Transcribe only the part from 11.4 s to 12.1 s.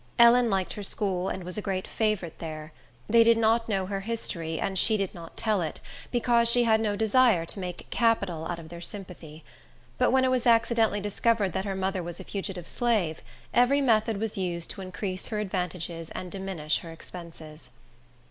that her mother